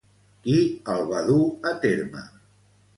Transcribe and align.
Qui 0.47 0.55
el 0.95 1.05
va 1.13 1.21
dur 1.29 1.39
a 1.73 1.77
terme? 1.87 2.29